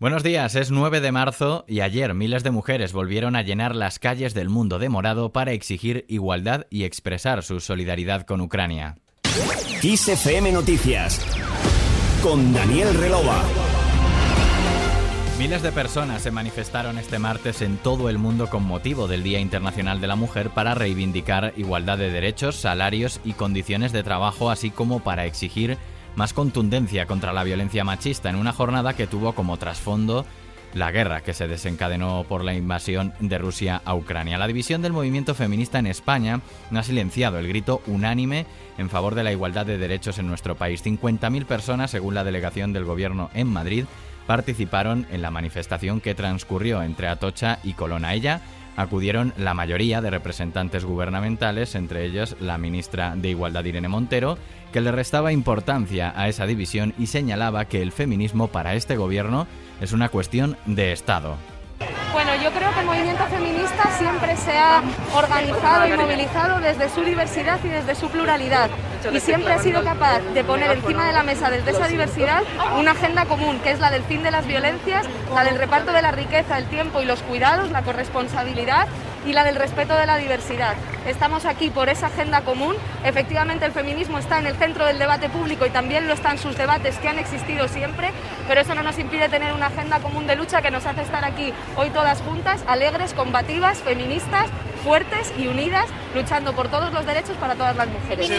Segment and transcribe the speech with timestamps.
[0.00, 3.98] Buenos días, es 9 de marzo y ayer miles de mujeres volvieron a llenar las
[3.98, 8.96] calles del mundo de morado para exigir igualdad y expresar su solidaridad con Ucrania.
[9.82, 11.20] XFM Noticias
[12.22, 13.44] con Daniel Relova.
[15.38, 19.38] Miles de personas se manifestaron este martes en todo el mundo con motivo del Día
[19.38, 24.70] Internacional de la Mujer para reivindicar igualdad de derechos, salarios y condiciones de trabajo, así
[24.70, 25.76] como para exigir
[26.16, 30.26] más contundencia contra la violencia machista en una jornada que tuvo como trasfondo
[30.74, 34.38] la guerra que se desencadenó por la invasión de Rusia a Ucrania.
[34.38, 36.40] La división del movimiento feminista en España
[36.70, 38.46] no ha silenciado el grito unánime
[38.78, 40.84] en favor de la igualdad de derechos en nuestro país.
[40.84, 43.84] 50.000 personas, según la delegación del gobierno en Madrid,
[44.26, 48.04] participaron en la manifestación que transcurrió entre Atocha y Colón.
[48.04, 48.40] ella
[48.80, 54.38] acudieron la mayoría de representantes gubernamentales, entre ellos la ministra de Igualdad Irene Montero,
[54.72, 59.46] que le restaba importancia a esa división y señalaba que el feminismo para este gobierno
[59.80, 61.36] es una cuestión de Estado.
[62.12, 64.82] Bueno, yo creo que el movimiento feminista siempre se ha
[65.14, 68.68] organizado y movilizado desde su diversidad y desde su pluralidad.
[69.12, 72.42] Y siempre ha sido capaz de poner encima de la mesa desde esa diversidad
[72.78, 76.02] una agenda común, que es la del fin de las violencias, la del reparto de
[76.02, 78.86] la riqueza, el tiempo y los cuidados, la corresponsabilidad
[79.26, 80.74] y la del respeto de la diversidad.
[81.06, 82.76] Estamos aquí por esa agenda común.
[83.04, 86.56] Efectivamente, el feminismo está en el centro del debate público y también lo están sus
[86.56, 88.10] debates que han existido siempre,
[88.46, 91.24] pero eso no nos impide tener una agenda común de lucha que nos hace estar
[91.24, 94.50] aquí hoy todas juntas, alegres, combativas, feministas,
[94.84, 98.30] fuertes y unidas, luchando por todos los derechos para todas las mujeres.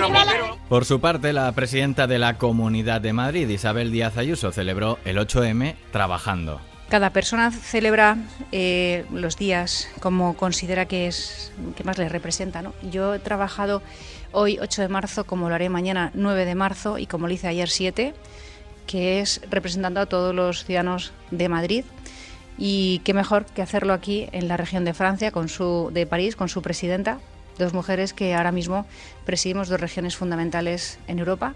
[0.69, 5.17] Por su parte, la presidenta de la Comunidad de Madrid, Isabel Díaz Ayuso, celebró el
[5.17, 6.61] 8M trabajando.
[6.92, 8.17] Cada persona celebra
[8.52, 12.61] eh, los días como considera que es que más le representa.
[12.61, 12.73] ¿no?
[12.81, 13.81] Yo he trabajado
[14.34, 17.47] hoy 8 de marzo como lo haré mañana 9 de marzo y como lo hice
[17.47, 18.14] ayer 7,
[18.88, 21.86] que es representando a todos los ciudadanos de Madrid.
[22.58, 26.36] Y qué mejor que hacerlo aquí en la región de Francia, con su, de París,
[26.36, 27.19] con su presidenta,
[27.58, 28.86] dos mujeres que ahora mismo
[29.25, 31.56] presidimos dos regiones fundamentales en Europa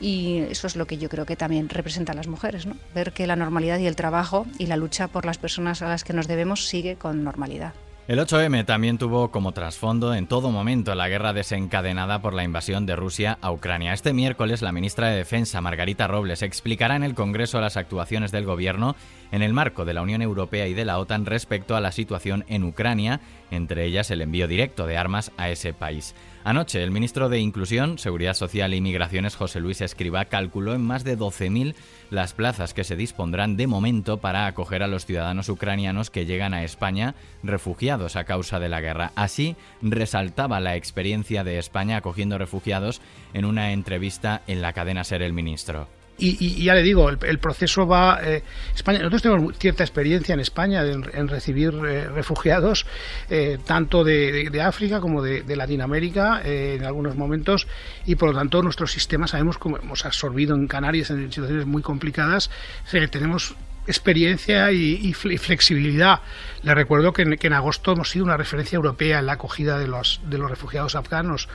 [0.00, 2.76] y eso es lo que yo creo que también representa a las mujeres, ¿no?
[2.94, 6.04] ver que la normalidad y el trabajo y la lucha por las personas a las
[6.04, 7.74] que nos debemos sigue con normalidad.
[8.08, 12.84] El 8M también tuvo como trasfondo en todo momento la guerra desencadenada por la invasión
[12.84, 13.92] de Rusia a Ucrania.
[13.92, 18.44] Este miércoles la ministra de Defensa, Margarita Robles, explicará en el Congreso las actuaciones del
[18.44, 18.96] Gobierno
[19.30, 22.44] en el marco de la Unión Europea y de la OTAN respecto a la situación
[22.48, 23.20] en Ucrania,
[23.52, 26.14] entre ellas el envío directo de armas a ese país.
[26.42, 31.04] Anoche, el ministro de Inclusión, Seguridad Social e Inmigraciones, José Luis Escriba, calculó en más
[31.04, 31.76] de 12.000
[32.10, 36.54] las plazas que se dispondrán de momento para acoger a los ciudadanos ucranianos que llegan
[36.54, 37.14] a España
[37.44, 39.12] refugiados a causa de la guerra.
[39.14, 43.00] Así, resaltaba la experiencia de España acogiendo refugiados
[43.34, 45.86] en una entrevista en la cadena Ser el Ministro.
[46.24, 48.20] Y, ya le digo, el, proceso va.
[48.22, 48.44] Eh,
[48.76, 52.86] España, nosotros tenemos cierta experiencia en España en, recibir eh, refugiados,
[53.28, 57.66] eh, tanto de, África como de, Latinoamérica en algunos momentos,
[58.06, 61.82] y por lo tanto nuestro sistema sabemos cómo hemos absorbido en Canarias en situaciones muy
[61.82, 62.50] complicadas.
[63.10, 63.56] tenemos
[63.86, 66.20] experiencia y, flexibilidad.
[66.62, 70.20] Le recuerdo que en, agosto hemos sido una referencia europea en la acogida de los,
[70.24, 71.48] de los refugiados afganos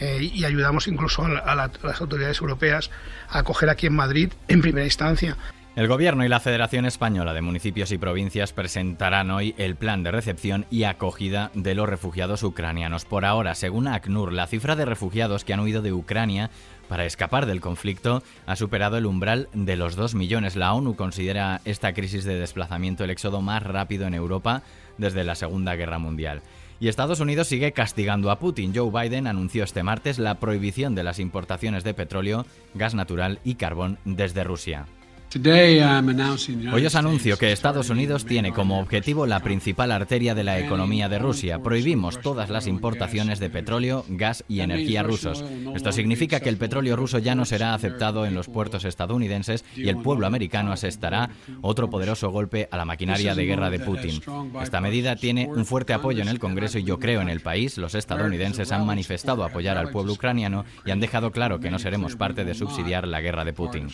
[0.00, 2.90] eh, y ayudamos incluso a, las autoridades europeas
[3.28, 5.36] a acoger aquí en Madrid en primera instancia.
[5.76, 10.10] El Gobierno y la Federación Española de Municipios y Provincias presentarán hoy el plan de
[10.10, 13.04] recepción y acogida de los refugiados ucranianos.
[13.04, 16.48] Por ahora, según ACNUR, la cifra de refugiados que han huido de Ucrania
[16.88, 20.56] para escapar del conflicto ha superado el umbral de los 2 millones.
[20.56, 24.62] La ONU considera esta crisis de desplazamiento el éxodo más rápido en Europa
[24.96, 26.40] desde la Segunda Guerra Mundial.
[26.80, 28.72] Y Estados Unidos sigue castigando a Putin.
[28.74, 33.56] Joe Biden anunció este martes la prohibición de las importaciones de petróleo, gas natural y
[33.56, 34.86] carbón desde Rusia.
[36.72, 41.08] Hoy os anuncio que Estados Unidos tiene como objetivo la principal arteria de la economía
[41.08, 41.58] de Rusia.
[41.62, 45.44] Prohibimos todas las importaciones de petróleo, gas y energía rusos.
[45.74, 49.88] Esto significa que el petróleo ruso ya no será aceptado en los puertos estadounidenses y
[49.88, 54.22] el pueblo americano asestará otro poderoso golpe a la maquinaria de guerra de Putin.
[54.62, 57.78] Esta medida tiene un fuerte apoyo en el Congreso y yo creo en el país.
[57.78, 62.16] Los estadounidenses han manifestado apoyar al pueblo ucraniano y han dejado claro que no seremos
[62.16, 63.88] parte de subsidiar la guerra de Putin.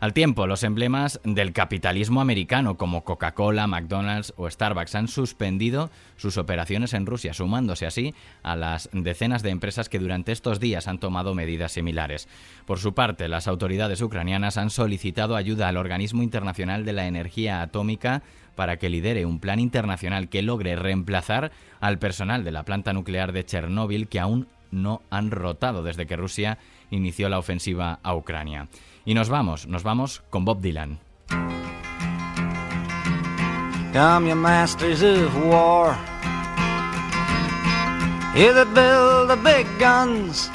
[0.00, 6.38] Al tiempo, los emblemas del capitalismo americano como Coca-Cola, McDonald's o Starbucks han suspendido sus
[6.38, 8.14] operaciones en Rusia, sumándose así
[8.44, 12.28] a las decenas de empresas que durante estos días han tomado medidas similares.
[12.64, 17.60] Por su parte, las autoridades ucranianas han solicitado ayuda al Organismo Internacional de la Energía
[17.60, 18.22] Atómica
[18.54, 21.50] para que lidere un plan internacional que logre reemplazar
[21.80, 26.16] al personal de la planta nuclear de Chernóbil que aún no han rotado desde que
[26.16, 26.58] Rusia
[26.90, 28.68] inició la ofensiva a Ucrania.
[29.04, 30.98] Y nos vamos, nos vamos con Bob Dylan.
[33.92, 35.96] Come, masters of war.
[39.42, 40.50] Big guns.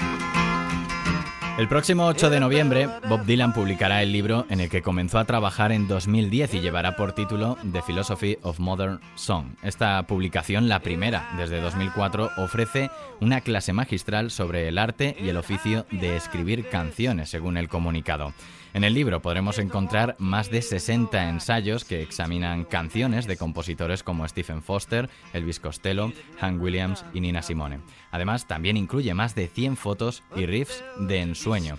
[1.55, 5.25] El próximo 8 de noviembre, Bob Dylan publicará el libro en el que comenzó a
[5.25, 9.49] trabajar en 2010 y llevará por título The Philosophy of Modern Song.
[9.61, 12.89] Esta publicación, la primera desde 2004, ofrece
[13.21, 18.33] una clase magistral sobre el arte y el oficio de escribir canciones, según el comunicado.
[18.73, 24.27] En el libro podremos encontrar más de 60 ensayos que examinan canciones de compositores como
[24.27, 27.81] Stephen Foster, Elvis Costello, Hank Williams y Nina Simone.
[28.09, 31.75] Además, también incluye más de 100 fotos y riffs de ensueño.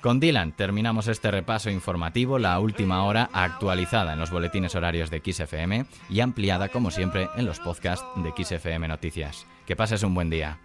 [0.00, 5.22] Con Dylan terminamos este repaso informativo, la última hora actualizada en los boletines horarios de
[5.24, 9.46] XFM y ampliada como siempre en los podcasts de XFM Noticias.
[9.66, 10.58] Que pases un buen día.